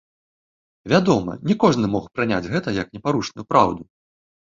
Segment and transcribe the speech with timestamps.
[0.93, 3.83] Вядома, не кожны мог прыняць гэта як непарушную праўду.